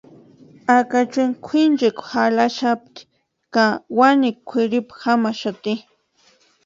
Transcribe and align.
Acachueni 0.77 1.35
kwʼinchekwa 1.45 2.05
jarhaxapti 2.13 3.01
ka 3.53 3.65
wanikwa 3.99 4.43
kwʼiripu 4.49 4.93
jamaxapti. 5.01 5.73